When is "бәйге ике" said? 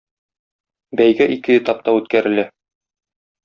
1.01-1.59